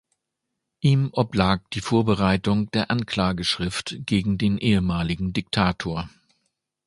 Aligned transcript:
Ihm 0.79 1.09
oblag 1.13 1.59
die 1.73 1.79
Vorbereitung 1.79 2.71
der 2.71 2.89
Anklageschrift 2.89 3.97
gegen 4.03 4.39
den 4.39 4.57
ehemaligen 4.57 5.31
Diktator. 5.31 6.09